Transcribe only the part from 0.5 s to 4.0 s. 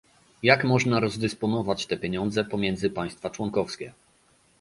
można rozdysponować te pieniądze pomiędzy państwa członkowskie